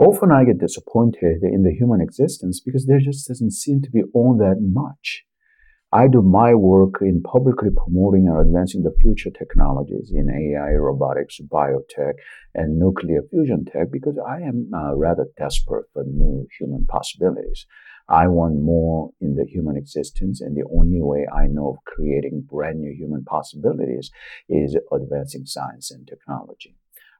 Often 0.00 0.32
I 0.32 0.44
get 0.44 0.58
disappointed 0.58 1.42
in 1.42 1.62
the 1.62 1.74
human 1.74 2.00
existence 2.00 2.58
because 2.58 2.86
there 2.86 3.00
just 3.00 3.28
doesn't 3.28 3.50
seem 3.50 3.82
to 3.82 3.90
be 3.90 4.02
all 4.14 4.34
that 4.38 4.56
much. 4.58 5.24
I 5.92 6.08
do 6.08 6.22
my 6.22 6.54
work 6.54 7.02
in 7.02 7.20
publicly 7.20 7.68
promoting 7.68 8.26
and 8.26 8.40
advancing 8.40 8.82
the 8.82 8.96
future 8.98 9.28
technologies 9.28 10.10
in 10.10 10.30
AI, 10.30 10.72
robotics, 10.72 11.38
biotech, 11.40 12.14
and 12.54 12.78
nuclear 12.78 13.20
fusion 13.28 13.66
tech 13.66 13.90
because 13.92 14.16
I 14.26 14.40
am 14.40 14.70
uh, 14.72 14.96
rather 14.96 15.26
desperate 15.36 15.84
for 15.92 16.04
new 16.04 16.46
human 16.58 16.86
possibilities. 16.86 17.66
I 18.08 18.28
want 18.28 18.62
more 18.62 19.10
in 19.20 19.34
the 19.34 19.44
human 19.44 19.76
existence, 19.76 20.40
and 20.40 20.56
the 20.56 20.66
only 20.74 21.02
way 21.02 21.26
I 21.30 21.46
know 21.46 21.76
of 21.76 21.84
creating 21.84 22.46
brand 22.50 22.80
new 22.80 22.94
human 22.96 23.24
possibilities 23.24 24.10
is 24.48 24.78
advancing 24.90 25.44
science 25.44 25.90
and 25.90 26.06
technology. 26.06 26.76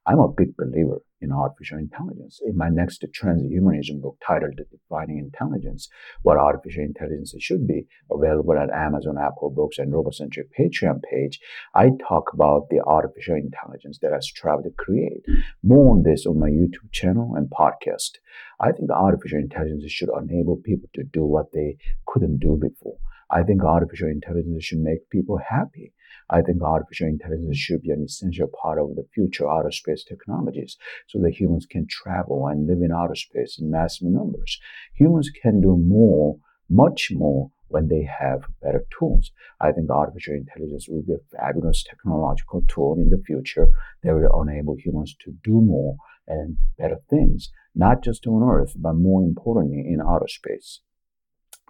I'm 0.07 0.19
a 0.19 0.29
big 0.29 0.57
believer 0.57 1.03
in 1.21 1.31
artificial 1.31 1.79
intelligence. 1.79 2.41
In 2.45 2.57
my 2.57 2.71
next 2.71 3.05
transhumanism 3.13 4.01
book 4.01 4.17
titled 4.27 4.59
Defining 4.71 5.19
Intelligence, 5.19 5.89
what 6.23 6.39
artificial 6.39 6.83
intelligence 6.83 7.35
should 7.39 7.67
be, 7.67 7.87
available 8.11 8.57
at 8.59 8.71
Amazon, 8.71 9.19
Apple 9.19 9.51
Books, 9.51 9.79
and 9.79 9.93
RoboCentric 9.93 10.49
Patreon 10.59 11.03
page, 11.03 11.39
I 11.75 11.91
talk 12.09 12.33
about 12.33 12.71
the 12.71 12.81
artificial 12.81 13.37
intelligence 13.37 13.99
that 14.01 14.15
I 14.15 14.21
strive 14.21 14.63
to 14.63 14.71
create. 14.71 15.23
More 15.63 15.93
on 15.93 16.03
this 16.03 16.25
on 16.25 16.41
my 16.41 16.49
YouTube 16.49 16.91
channel 16.93 17.35
and 17.37 17.51
podcast. 17.51 18.13
I 18.59 18.73
think 18.73 18.91
artificial 18.91 19.39
intelligence 19.39 19.85
should 19.93 20.09
enable 20.19 20.57
people 20.57 20.89
to 20.95 21.03
do 21.03 21.25
what 21.25 21.53
they 21.53 21.77
couldn't 22.07 22.39
do 22.39 22.59
before. 22.61 22.97
I 23.31 23.43
think 23.43 23.63
artificial 23.63 24.09
intelligence 24.09 24.65
should 24.65 24.79
make 24.79 25.11
people 25.11 25.39
happy. 25.39 25.93
I 26.31 26.43
think 26.43 26.63
artificial 26.63 27.09
intelligence 27.09 27.59
should 27.59 27.83
be 27.83 27.91
an 27.91 28.05
essential 28.05 28.49
part 28.63 28.79
of 28.79 28.95
the 28.95 29.07
future 29.13 29.51
outer 29.51 29.73
space 29.73 30.05
technologies 30.05 30.77
so 31.09 31.19
that 31.21 31.35
humans 31.35 31.67
can 31.69 31.87
travel 31.89 32.47
and 32.47 32.67
live 32.67 32.83
in 32.83 32.93
outer 32.93 33.17
space 33.17 33.59
in 33.61 33.71
massive 33.71 34.09
numbers. 34.09 34.61
Humans 34.95 35.31
can 35.43 35.61
do 35.61 35.77
more, 35.77 36.39
much 36.69 37.11
more, 37.13 37.51
when 37.71 37.89
they 37.89 38.03
have 38.03 38.43
better 38.61 38.85
tools. 38.97 39.31
I 39.61 39.73
think 39.73 39.91
artificial 39.91 40.35
intelligence 40.35 40.89
will 40.89 41.03
be 41.03 41.15
a 41.15 41.37
fabulous 41.37 41.85
technological 41.85 42.63
tool 42.69 42.97
in 42.99 43.11
the 43.11 43.23
future 43.25 43.69
that 44.03 44.15
will 44.15 44.43
enable 44.43 44.77
humans 44.77 45.15
to 45.25 45.33
do 45.45 45.61
more 45.61 45.97
and 46.27 46.59
better 46.79 46.99
things, 47.09 47.51
not 47.75 48.03
just 48.03 48.27
on 48.27 48.43
Earth, 48.43 48.75
but 48.77 48.95
more 48.95 49.23
importantly 49.23 49.85
in 49.87 50.01
outer 50.01 50.29
space. 50.29 50.81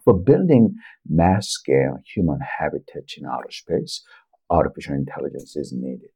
For 0.05 0.19
building 0.19 0.77
mass 1.07 1.49
scale 1.49 1.99
human 2.15 2.39
habitats 2.59 3.19
in 3.19 3.27
outer 3.27 3.51
space, 3.51 4.03
artificial 4.51 4.95
intelligence 4.95 5.57
is 5.57 5.73
needed. 5.73 6.11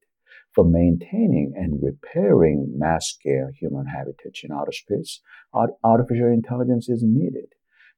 For 0.55 0.65
maintaining 0.65 1.53
and 1.57 1.83
repairing 1.83 2.75
mass 2.77 3.07
scale 3.09 3.49
human 3.59 3.87
habitats 3.87 4.43
in 4.45 4.53
outer 4.53 4.73
space, 4.73 5.21
artificial 5.83 6.29
intelligence 6.29 6.89
is 6.89 7.03
needed. 7.05 7.55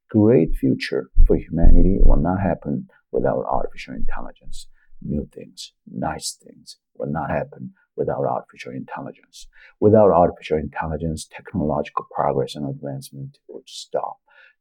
Great 0.08 0.54
future 0.54 1.10
for 1.26 1.36
humanity 1.36 1.98
will 2.02 2.20
not 2.20 2.40
happen 2.40 2.88
without 3.10 3.44
artificial 3.44 3.94
intelligence. 3.94 4.68
New 5.02 5.28
things, 5.34 5.72
nice 5.86 6.38
things 6.42 6.78
will 6.94 7.10
not 7.10 7.28
happen 7.30 7.74
without 7.96 8.24
artificial 8.24 8.72
intelligence. 8.72 9.48
Without 9.80 10.10
artificial 10.10 10.58
intelligence, 10.58 11.26
technological 11.30 12.06
progress 12.14 12.54
and 12.54 12.68
advancement 12.68 13.38
would 13.48 13.68
stop. 13.68 14.16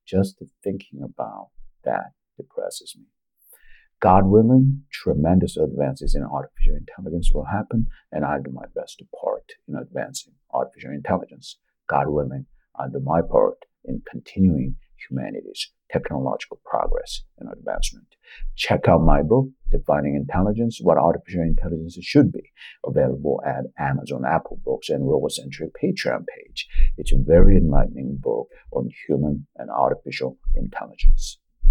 Just 0.05 0.41
thinking 0.63 1.01
about 1.03 1.49
that 1.83 2.11
depresses 2.37 2.95
me. 2.97 3.05
God 4.01 4.25
willing, 4.25 4.83
tremendous 4.91 5.57
advances 5.57 6.15
in 6.15 6.23
artificial 6.23 6.75
intelligence 6.75 7.31
will 7.33 7.45
happen, 7.45 7.87
and 8.11 8.25
I'll 8.25 8.41
do 8.41 8.51
my 8.51 8.65
best 8.75 8.99
to 8.99 9.05
part 9.21 9.53
in 9.67 9.75
advancing 9.75 10.33
artificial 10.53 10.91
intelligence. 10.91 11.57
God 11.87 12.09
willing, 12.09 12.45
I'll 12.77 12.89
do 12.89 12.99
my 12.99 13.21
part 13.21 13.57
in 13.85 14.01
continuing 14.09 14.75
humanity's 15.09 15.71
technological 15.91 16.59
progress 16.65 17.21
and 17.39 17.49
advancement. 17.51 18.07
Check 18.55 18.87
out 18.87 19.01
my 19.01 19.21
book, 19.21 19.47
Defining 19.71 20.15
Intelligence, 20.15 20.79
What 20.81 20.97
Artificial 20.97 21.41
Intelligence 21.41 21.97
Should 22.01 22.31
Be, 22.31 22.51
available 22.85 23.41
at 23.45 23.65
Amazon, 23.77 24.23
Apple 24.25 24.59
Books, 24.63 24.89
and 24.89 25.03
RoboCentric 25.03 25.71
Patreon 25.81 26.25
page. 26.27 26.67
It's 26.97 27.13
a 27.13 27.17
very 27.17 27.57
enlightening 27.57 28.17
book 28.19 28.49
on 28.71 28.89
human 29.07 29.47
and 29.57 29.69
artificial 29.69 30.37
intelligence. 30.55 31.39